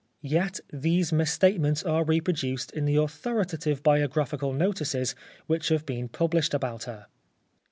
[0.23, 5.13] Yet these misstatements are reproduced in the authoritative biographical notices
[5.45, 7.05] which have been published about her.